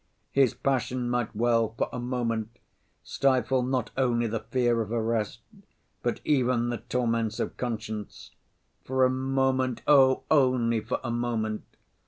"His 0.31 0.55
passion 0.55 1.11
might 1.11 1.35
well, 1.35 1.75
for 1.77 1.87
a 1.93 1.99
moment, 1.99 2.57
stifle 3.03 3.61
not 3.61 3.91
only 3.95 4.25
the 4.25 4.39
fear 4.39 4.81
of 4.81 4.91
arrest, 4.91 5.41
but 6.01 6.19
even 6.25 6.69
the 6.69 6.79
torments 6.79 7.39
of 7.39 7.55
conscience. 7.55 8.31
For 8.83 9.05
a 9.05 9.11
moment, 9.11 9.83
oh, 9.85 10.23
only 10.31 10.81
for 10.81 10.99
a 11.03 11.11
moment! 11.11 11.65